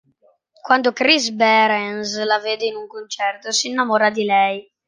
[0.67, 4.67] Quando Chris Behrens la vede in un concerto, si innamora di lei.